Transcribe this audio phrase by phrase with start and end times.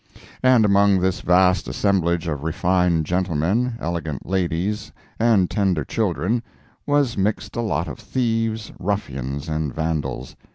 [0.41, 6.41] And among this vast assemblage of refined gentlemen, elegant ladies, and tender children,
[6.87, 10.35] was mixed a lot of thieves, ruffians, and vandals.